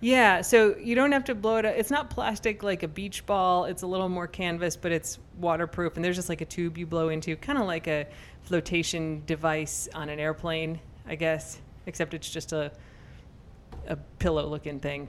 [0.00, 1.64] Yeah, so you don't have to blow it.
[1.64, 1.74] Up.
[1.76, 3.64] It's not plastic like a beach ball.
[3.64, 5.96] It's a little more canvas, but it's waterproof.
[5.96, 8.06] And there's just like a tube you blow into, kind of like a
[8.42, 11.58] flotation device on an airplane, I guess.
[11.86, 12.70] Except it's just a
[13.86, 15.08] a pillow-looking thing,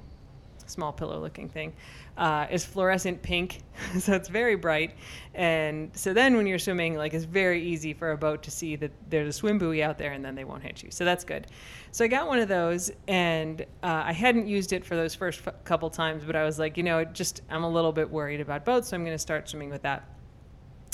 [0.69, 1.73] small pillow-looking thing.
[2.17, 3.61] Uh, it's fluorescent pink,
[3.99, 4.95] so it's very bright.
[5.33, 8.75] And so then when you're swimming, like it's very easy for a boat to see
[8.77, 10.91] that there's a swim buoy out there, and then they won't hit you.
[10.91, 11.47] So that's good.
[11.91, 15.41] So I got one of those, and uh, I hadn't used it for those first
[15.45, 18.41] f- couple times, but I was like, you know, just I'm a little bit worried
[18.41, 20.07] about boats, so I'm going to start swimming with that.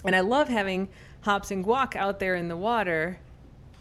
[0.05, 0.87] And I love having
[1.21, 3.19] hops and guac out there in the water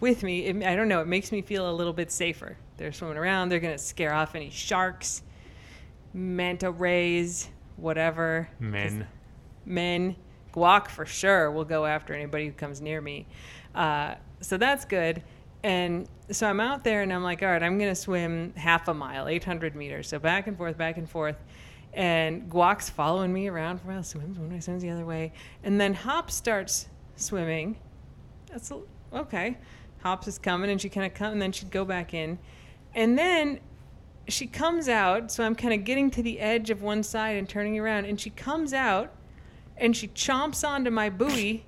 [0.01, 0.47] with me.
[0.47, 2.57] It, I don't know, it makes me feel a little bit safer.
[2.77, 3.49] They're swimming around.
[3.49, 5.23] They're going to scare off any sharks,
[6.15, 8.49] manta rays, whatever.
[8.59, 9.07] Men.
[9.67, 10.17] Men.
[10.55, 13.27] Guac for sure will go after anybody who comes near me.
[13.75, 15.23] Uh, so that's good.
[15.65, 18.87] And so I'm out there and I'm like, all right, I'm going to swim half
[18.87, 20.09] a mile, 800 meters.
[20.09, 21.37] So back and forth, back and forth.
[21.93, 25.33] And Guac's following me around for a while, swims one way, swims the other way.
[25.63, 27.77] And then Hop starts swimming.
[28.51, 28.71] That's
[29.13, 29.57] okay.
[30.03, 32.39] Hops is coming and she kind of come and then she'd go back in.
[32.95, 33.59] And then
[34.29, 37.49] she comes out, so I'm kind of getting to the edge of one side and
[37.49, 39.13] turning around, and she comes out
[39.77, 41.65] and she chomps onto my buoy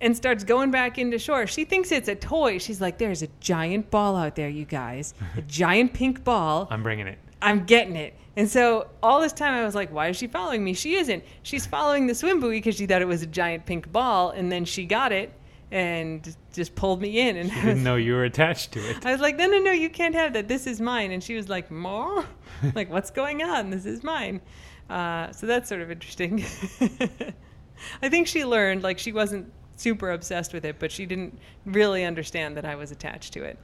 [0.00, 1.46] and starts going back into shore.
[1.46, 2.58] She thinks it's a toy.
[2.58, 5.14] She's like, There's a giant ball out there, you guys.
[5.36, 6.68] A giant pink ball.
[6.70, 7.18] I'm bringing it.
[7.42, 8.14] I'm getting it.
[8.36, 10.72] And so all this time I was like, why is she following me?
[10.72, 11.24] She isn't.
[11.42, 14.50] She's following the swim buoy because she thought it was a giant pink ball, and
[14.50, 15.32] then she got it
[15.72, 17.36] and just pulled me in.
[17.36, 19.04] And I I didn't was, know you were attached to it.
[19.06, 20.48] I was like, no, no, no, you can't have that.
[20.48, 21.12] This is mine.
[21.12, 22.24] And she was like, Ma?
[22.74, 23.70] like, what's going on?
[23.70, 24.40] This is mine.
[24.88, 26.44] Uh, so that's sort of interesting.
[28.02, 32.04] I think she learned, like, she wasn't super obsessed with it, but she didn't really
[32.04, 33.58] understand that I was attached to it.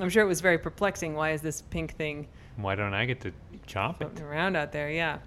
[0.00, 1.14] I'm sure it was very perplexing.
[1.14, 3.32] Why is this pink thing Why don't I get to
[3.66, 4.20] chop it?
[4.20, 4.90] around out there?
[4.90, 5.18] Yeah.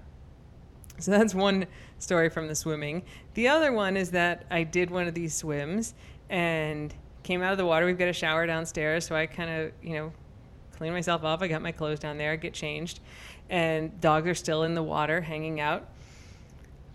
[0.99, 1.65] So that's one
[1.97, 3.03] story from the swimming.
[3.33, 5.95] The other one is that I did one of these swims
[6.29, 7.85] and came out of the water.
[7.85, 10.13] We've got a shower downstairs, so I kind of, you know,
[10.77, 11.41] clean myself off.
[11.41, 12.99] I got my clothes down there, get changed,
[13.49, 15.87] and dogs are still in the water hanging out.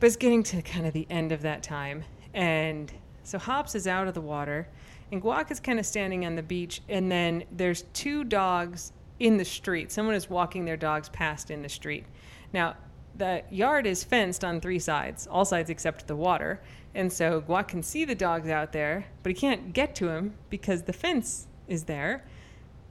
[0.01, 2.93] But it's getting to kind of the end of that time, and
[3.23, 4.69] so Hops is out of the water,
[5.11, 9.37] and Guac is kind of standing on the beach, and then there's two dogs in
[9.37, 9.93] the street.
[9.93, 12.05] Someone is walking their dogs past in the street.
[12.53, 12.77] Now,
[13.17, 16.61] the yard is fenced on three sides, all sides except the water.
[16.95, 20.35] And so Guac can see the dogs out there, but he can't get to him
[20.51, 22.25] because the fence is there.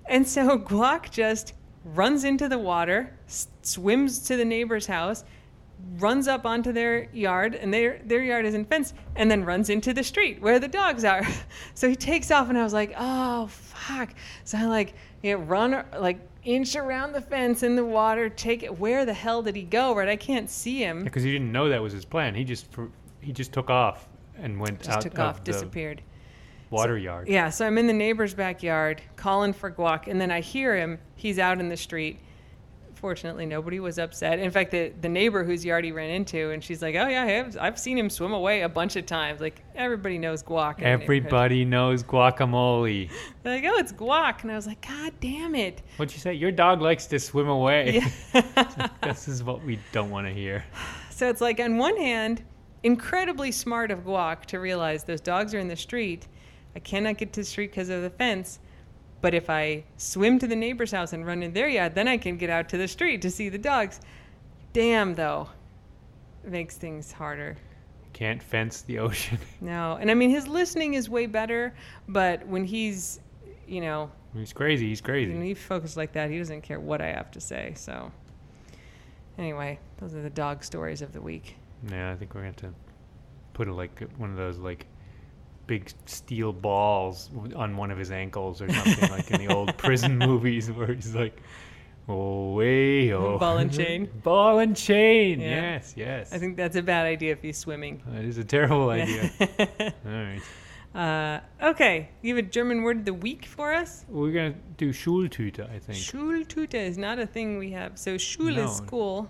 [0.07, 1.53] And so Guac just
[1.85, 5.23] runs into the water, s- swims to the neighbor's house,
[5.97, 9.93] runs up onto their yard, and their their yard isn't fenced, and then runs into
[9.93, 11.25] the street where the dogs are.
[11.75, 14.13] So he takes off, and I was like, oh fuck.
[14.43, 18.63] So I like you know run like inch around the fence in the water, take
[18.63, 18.79] it.
[18.79, 19.95] Where the hell did he go?
[19.95, 21.03] Right, I can't see him.
[21.03, 22.35] Because he didn't know that was his plan.
[22.35, 22.85] He just fr-
[23.23, 24.07] he just took off
[24.37, 26.01] and went Just out took of off, disappeared.
[26.69, 27.27] water yard.
[27.27, 30.99] Yeah, so I'm in the neighbor's backyard calling for guac, and then I hear him.
[31.15, 32.19] He's out in the street.
[32.95, 34.39] Fortunately, nobody was upset.
[34.39, 37.23] In fact, the, the neighbor whose yard he ran into, and she's like, "Oh yeah,
[37.23, 39.41] I have, I've seen him swim away a bunch of times.
[39.41, 40.77] Like everybody knows guac.
[40.77, 43.11] in the neighborhood." Everybody knows guacamole.
[43.43, 46.33] They're like, "Oh, it's guac," and I was like, "God damn it!" What'd you say?
[46.33, 48.01] Your dog likes to swim away.
[48.33, 48.87] Yeah.
[49.03, 50.63] this is what we don't want to hear.
[51.09, 52.41] So it's like, on one hand,
[52.83, 56.27] incredibly smart of Guac to realize those dogs are in the street.
[56.75, 58.59] I cannot get to the street because of the fence.
[59.21, 62.17] But if I swim to the neighbor's house and run in their yard, then I
[62.17, 64.01] can get out to the street to see the dogs.
[64.73, 65.49] Damn, though.
[66.43, 67.55] It makes things harder.
[68.11, 69.37] Can't fence the ocean.
[69.61, 69.97] No.
[69.99, 71.73] And I mean, his listening is way better,
[72.09, 73.21] but when he's,
[73.65, 74.89] you know, he's crazy.
[74.89, 75.41] He's when crazy.
[75.47, 77.73] he focuses like that, he doesn't care what I have to say.
[77.77, 78.11] So,
[79.37, 81.55] anyway, those are the dog stories of the week.
[81.89, 82.79] Yeah, I think we're going to have to
[83.53, 84.87] put a, like one of those like
[85.67, 90.17] big steel balls on one of his ankles or something like in the old prison
[90.17, 91.41] movies where he's like,
[92.07, 93.37] oh, way, oh.
[93.37, 94.09] Ball and chain.
[94.23, 95.39] Ball and chain.
[95.39, 95.47] Yeah.
[95.73, 96.33] Yes, yes.
[96.33, 98.01] I think that's a bad idea if he's swimming.
[98.07, 99.31] that is a terrible idea.
[99.79, 100.41] All right.
[100.95, 101.39] uh,
[101.71, 104.05] okay, you have a German word of the week for us?
[104.09, 105.97] We're going to do Schultüte, I think.
[105.97, 107.97] Schultüte is not a thing we have.
[107.97, 108.65] So Schul No.
[108.65, 109.29] is school.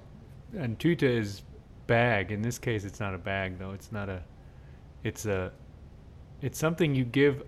[0.58, 1.44] and Tüte is
[1.88, 2.32] bag.
[2.32, 3.72] In this case, it's not a bag though.
[3.72, 4.22] It's not a.
[5.04, 5.52] It's a.
[6.42, 7.44] It's something you give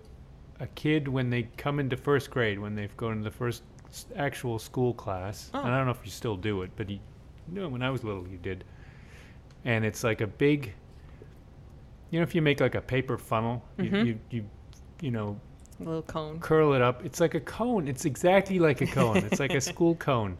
[0.60, 3.62] a kid when they come into first grade, when they've gone to the first
[4.16, 5.50] actual school class.
[5.54, 5.60] Oh.
[5.60, 6.98] And I don't know if you still do it, but you,
[7.48, 8.64] no, when I was little, you did.
[9.64, 10.72] And it's like a big.
[12.10, 13.90] You know, if you make like a paper funnel, Mhm.
[13.92, 14.44] you, you you
[15.02, 15.38] you know
[15.80, 16.38] A little cone.
[16.40, 17.04] curl it up.
[17.04, 17.88] It's like a cone.
[17.88, 19.18] It's exactly like a cone.
[19.18, 20.38] it's like a school cone.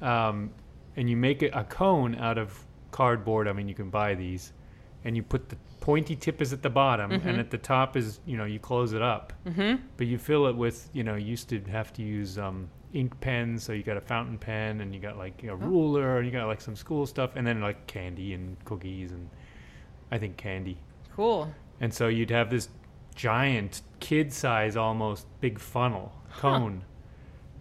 [0.00, 0.50] Um,
[0.96, 2.63] and you make a cone out of
[3.00, 3.48] cardboard.
[3.48, 4.52] I mean, you can buy these,
[5.04, 7.26] and you put the pointy tip is at the bottom, Mhm.
[7.26, 9.32] and at the top is you know you close it up.
[9.46, 9.82] Mm-hmm.
[9.96, 13.12] But you fill it with you know you used to have to use um, ink
[13.20, 16.32] pens, so you got a fountain pen, and you got like a ruler, and you
[16.32, 19.28] got like some school stuff, and then like candy and cookies, and
[20.12, 20.76] I think candy.
[21.16, 21.52] Cool.
[21.80, 22.68] And so you'd have this
[23.16, 26.82] giant, kid size almost big funnel cone.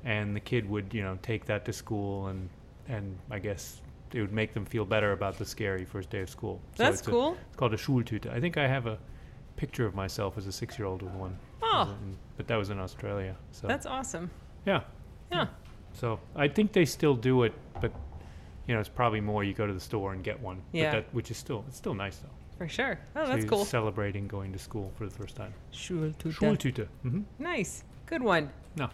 [0.05, 2.49] And the kid would, you know, take that to school and
[2.89, 3.81] and I guess
[4.13, 6.61] it would make them feel better about the scary first day of school.
[6.75, 7.37] So That's it's a- cool.
[7.47, 8.31] it's called a Schultüte.
[8.31, 8.97] I think I have a
[9.55, 11.37] picture of myself as a six year old with one.
[11.61, 13.35] Oh, And- But that was in Australia.
[13.51, 14.29] So that's awesome.
[14.65, 14.81] yeah.
[15.31, 15.47] Yeah.
[15.93, 17.91] So I think they still do it, but
[18.67, 20.61] you know, it's probably more you go to the store and get one.
[20.71, 20.91] Yeah.
[20.91, 22.29] But that which is still it's still nice though.
[22.57, 22.99] For sure.
[23.15, 23.65] Oh, So that's you're cool.
[23.65, 25.53] Celebrating going to school for the first time.
[25.71, 26.33] Schultüte.
[26.33, 26.87] Schultüte.
[27.05, 27.21] Mm-hmm.
[27.39, 27.83] Nice.
[28.05, 28.49] Good one.
[28.77, 28.89] No.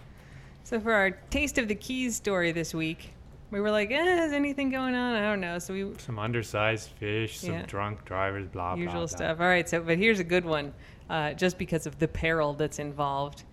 [0.63, 3.12] So for our taste of the keys story this week,
[3.52, 5.16] we were like, eh, is anything going on?
[5.16, 5.60] I don't know.
[5.60, 7.66] So we Some undersized fish, some Yeah.
[7.66, 8.84] drunk drivers, blah blah.
[8.84, 9.06] usual blah.
[9.08, 9.40] stuff.
[9.40, 10.74] All right, so but here's a good one,
[11.10, 13.44] uh, just because of the peril that's involved.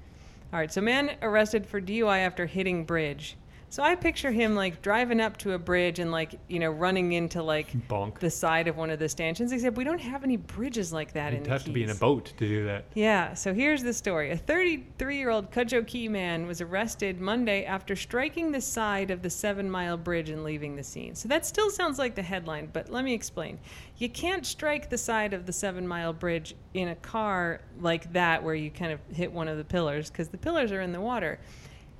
[0.53, 3.37] All right, so man arrested for DUI after hitting bridge.
[3.77, 7.13] So I picture him like driving up to a bridge and like you know running
[7.13, 8.21] into like Bonk.
[8.21, 9.53] the side of one of the stanchions.
[9.53, 11.91] Except we don't have any bridges like that in You'd the have to be in
[11.91, 12.87] a boat to do that.
[12.95, 14.31] Yeah, so here's the story.
[14.31, 15.49] A 33 year old
[15.87, 20.43] Key man was arrested Monday after striking the side of the Seven Mile Bridge and
[20.43, 21.15] leaving the scene.
[21.15, 23.59] So that still sounds like the headline, but let me explain.
[23.99, 28.43] You can't strike the side of the Seven Mile Bridge in a car like that
[28.43, 31.01] where you kind of hit one of the pillars because the pillars are in the
[31.03, 31.39] water.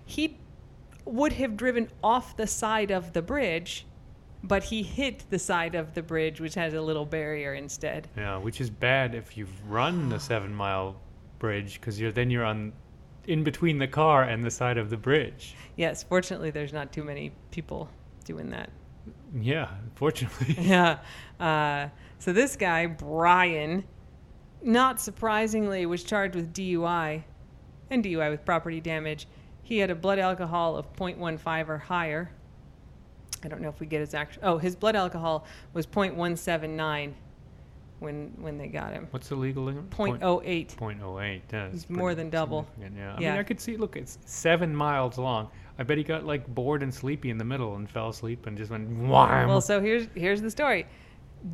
[0.07, 0.39] He
[1.07, 3.87] would have driven off the side of the bridge,
[4.43, 8.09] but he hit the side of the bridge, which has a little barrier instead.
[8.17, 10.97] Yeah, which is bad if you've run the seven mile
[11.39, 12.73] bridge because you're then you're on
[13.27, 15.55] in between the car and the side of the bridge.
[15.77, 17.89] Yes, fortunately, there's not too many people
[18.25, 18.71] doing that.
[19.35, 20.57] Yeah, fortunately.
[20.65, 20.99] Yeah.
[21.39, 21.89] Uh,
[22.19, 23.85] so this guy, Brian,
[24.63, 27.23] not surprisingly, was charged with DUI
[27.91, 29.27] and DUI with property damage.
[29.67, 32.31] He had a blood alcohol of 0.15 or higher.
[33.43, 34.43] I don't know if we get his actual.
[34.45, 37.13] Oh, his blood alcohol was 0.179
[37.99, 39.09] when when they got him.
[39.11, 39.91] What's the legal limit?
[39.91, 40.77] 0.08.
[40.77, 41.43] Point oh eight.
[41.53, 42.69] Yeah, It's more than double.
[42.75, 43.15] significant, Yeah.
[43.17, 43.31] I Yeah.
[43.33, 43.77] mean, I could see.
[43.77, 45.49] Look, it's seven miles long.
[45.81, 48.57] I bet he got like bored and sleepy in the middle and fell asleep and
[48.57, 49.49] just went wham.
[49.49, 50.87] Well, so here's here's the story.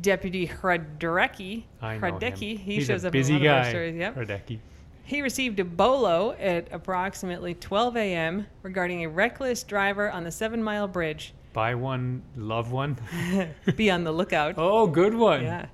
[0.01, 2.35] Deputy Hradecki, I know him.
[2.35, 3.69] He He's shows a up busy in one of our guy.
[3.69, 3.95] stories.
[3.95, 4.15] Yep.
[4.15, 4.59] Hradecki.
[5.03, 8.47] He received a bolo at approximately 12 a.m.
[8.61, 11.33] regarding a reckless driver on the Seven Mile Bridge.
[11.51, 12.97] Buy one, love one.
[13.75, 14.55] Be on the lookout.
[14.57, 15.43] oh, good one.
[15.43, 15.65] Yeah.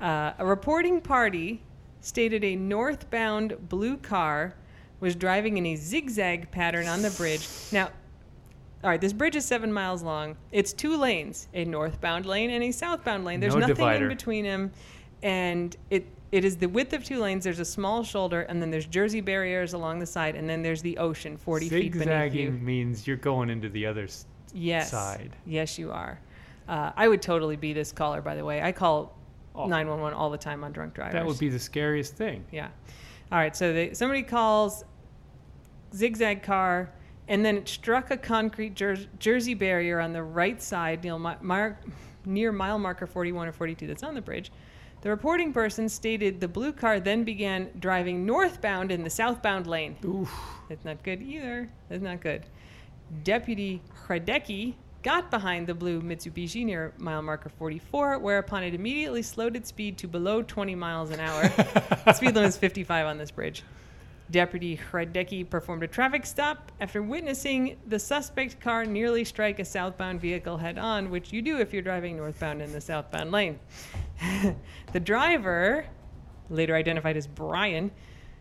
[0.00, 1.62] Uh, a reporting party
[2.00, 4.54] stated a northbound blue car
[5.00, 7.48] was driving in a zigzag pattern on the bridge.
[7.72, 7.86] Now,
[8.84, 10.36] all right, this bridge is seven miles long.
[10.52, 13.40] It's two lanes, a northbound lane and a southbound lane.
[13.40, 14.04] There's No nothing divider.
[14.04, 14.72] in between them,
[15.22, 17.44] and it it is the width of two lanes.
[17.44, 20.82] There's a small shoulder, and then there's Jersey barriers along the side, and then there's
[20.82, 22.00] the ocean, 40 feet beneath you.
[22.00, 24.04] Zigzagging means you're going into the other.
[24.04, 24.90] s- Yes.
[24.90, 25.36] side.
[25.46, 26.18] Yes, you are.
[26.68, 28.62] Uh, I would totally be this caller, by the way.
[28.62, 29.14] I call
[29.54, 29.66] Oh.
[29.66, 31.12] 911 all the time on drunk drivers.
[31.14, 32.44] That would be the scariest thing.
[32.52, 32.68] Yeah.
[33.32, 33.54] All right.
[33.56, 34.84] So they, somebody calls
[35.94, 36.90] zigzag car,
[37.28, 41.34] and then it struck a concrete jer- Jersey barrier on the right side near, mi-
[41.42, 41.78] mar-
[42.24, 44.50] near mile marker 41 or 42 that's on the bridge.
[45.00, 49.96] The reporting person stated the blue car then began driving northbound in the southbound lane.
[50.04, 50.30] Oof.
[50.68, 51.68] That's not good either.
[51.88, 52.46] That's not good.
[53.22, 59.54] Deputy Hradecki got behind the blue Mitsubishi near mile marker 44, whereupon it immediately slowed
[59.54, 61.48] its speed to below 20 miles an hour.
[62.14, 63.62] speed limit is 55 on this bridge.
[64.30, 70.20] Deputy Hradecki performed a traffic stop after witnessing the suspect car nearly strike a southbound
[70.20, 73.58] vehicle head on, which you do if you're driving northbound in the southbound lane.
[74.92, 75.86] the driver,
[76.50, 77.90] later identified as Brian,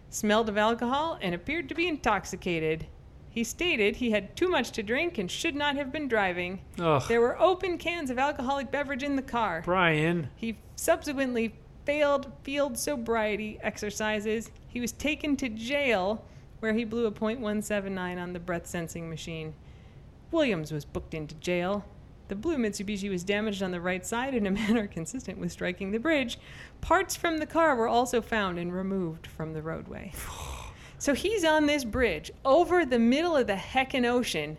[0.10, 2.88] smelled of alcohol and appeared to be intoxicated.
[3.30, 6.62] He stated he had too much to drink and should not have been driving.
[6.80, 7.04] Ugh.
[7.08, 9.62] There were open cans of alcoholic beverage in the car.
[9.64, 10.30] Brian.
[10.36, 14.52] He subsequently failed field sobriety exercises.
[14.68, 16.26] He was taken to jail
[16.60, 19.54] where he blew a .179 on the breath sensing machine.
[20.32, 21.86] Williams was booked into jail.
[22.28, 25.92] The blue Mitsubishi was damaged on the right side in a manner consistent with striking
[25.92, 26.38] the bridge.
[26.82, 30.14] Parts from the car were also found and removed from the roadway.
[31.00, 34.58] So he's on this bridge over the middle of the heckin' ocean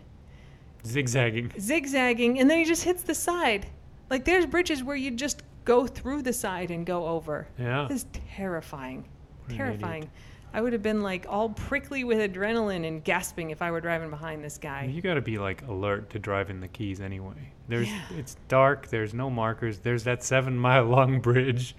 [0.85, 1.51] Zigzagging.
[1.59, 3.65] zigzagging, and then he just hits the side.
[4.09, 7.45] Like there's bridges where you just go through the side and go over.
[7.57, 7.87] Yeah.
[7.89, 8.05] This is
[8.35, 9.03] terrifying.
[9.49, 10.09] an terrifying.
[10.53, 14.09] I would have been like all prickly with adrenaline and gasping if I were driving
[14.09, 14.85] behind this guy.
[14.85, 17.51] You got to be like alert to driving the keys anyway.
[17.67, 18.01] There's Yeah.
[18.17, 18.87] it's dark.
[18.87, 19.79] There's no markers.
[19.79, 21.75] There's that seven mile long bridge.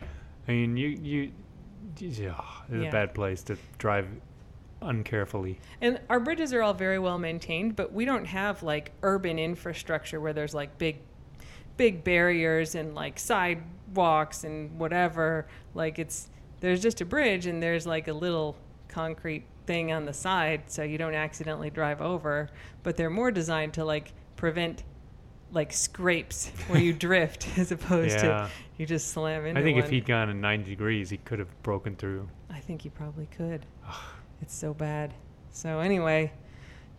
[0.47, 1.33] I mean, you you,
[1.99, 2.89] yeah, it's Yeah.
[2.89, 4.07] a bad place to drive
[4.83, 5.59] uncarefully.
[5.81, 10.21] And our bridges are all very well maintained, but we don't have like urban infrastructure
[10.21, 10.99] where there's like big
[11.77, 15.47] big barriers and like sidewalks and whatever.
[15.75, 16.30] Like it's
[16.61, 18.57] there's just a bridge and there's like a little
[18.89, 22.49] concrete thing on the side so you don't accidentally drive over,
[22.83, 24.83] but they're more designed to like prevent
[25.53, 28.23] like scrapes where you drift as opposed Yeah.
[28.47, 31.39] to you just slam into I think if he'd gone in 90 degrees, he could
[31.39, 32.29] have broken through.
[32.51, 33.67] I think he probably could.
[34.41, 35.13] it's so bad.
[35.51, 36.33] So anyway,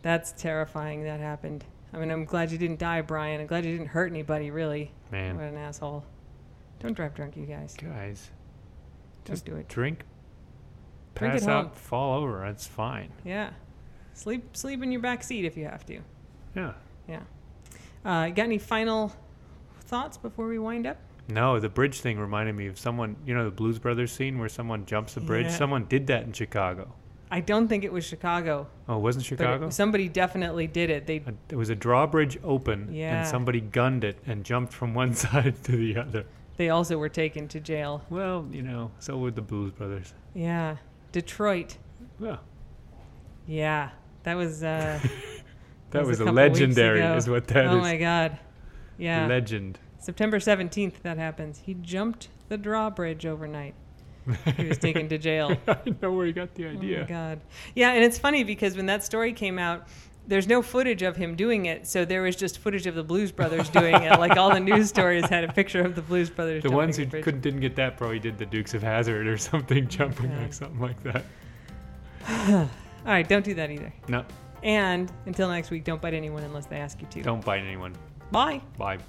[0.04, 1.64] that's terrifying that happened.
[1.94, 3.42] I mean, I'm glad you didn't die, Brian.
[3.42, 4.92] I'm glad you didn't hurt anybody, really.
[5.12, 6.06] Man, What an asshole.
[6.80, 7.76] Don't drive drunk, you guys.
[7.82, 8.30] guys,
[9.26, 9.68] just do it.
[9.68, 10.04] drink,
[11.16, 12.40] Drink pass out, fall over.
[12.46, 13.12] That's fine.
[13.26, 13.50] Yeah.
[14.14, 16.00] Sleep sleep in your back seat if you have to.
[16.56, 16.74] Yeah.
[17.08, 17.22] Yeah.
[18.04, 19.12] Uh, got any final
[19.82, 20.98] thoughts before we wind up?
[21.30, 23.16] No, the bridge thing reminded me of someone.
[23.26, 25.46] You know the Blues Brothers scene where someone jumps a bridge.
[25.48, 25.52] Yeah.
[25.58, 26.94] Someone did that in Chicago.
[27.34, 29.68] I don't think it was Chicago, Oh, it wasn't Chicago?
[29.68, 31.08] it- somebody definitely did it.
[31.08, 33.20] They There was a drawbridge open, Yeah.
[33.20, 36.26] and somebody gunned it and jumped from one side to the other.
[36.62, 38.06] They also were taken to jail.
[38.12, 40.14] Well, you know, so were the Blues Brothers.
[40.36, 40.78] Yeah,
[41.12, 41.78] Detroit.
[42.20, 42.40] Well,
[43.48, 43.90] Yeah,
[44.22, 44.64] that was.
[44.64, 45.00] Uh,
[45.90, 47.72] that was, a legendary, is what that is.
[47.72, 48.38] oh my God.
[49.00, 49.26] Yeah.
[49.26, 49.80] Legend.
[49.98, 51.64] September 17th, that happens.
[51.66, 53.74] He jumped the drawbridge overnight.
[54.56, 55.58] He was taken to jail.
[55.68, 56.98] I know where he got the idea.
[56.98, 57.08] Oh my.
[57.08, 57.42] God.
[57.74, 59.88] Yeah, and it's funny because when that story came out,
[60.28, 63.32] there's no footage of him doing it, so there was just footage of the Blues
[63.32, 64.20] Brothers doing it.
[64.20, 66.64] Like all the news stories had a picture of the Blues Brothers.
[66.64, 67.24] the ones who bridge.
[67.24, 70.42] couldn't didn't get that probably did the Dukes of Hazzard or something, jumping Okay.
[70.44, 71.24] like something like that.
[72.50, 72.70] All
[73.06, 73.92] right, don't do that either.
[74.08, 74.24] No,
[74.64, 77.24] And until next week, don't bite anyone unless they ask you to.
[77.24, 77.96] don't bite anyone.
[78.32, 78.62] Bye.
[78.78, 79.00] Bye.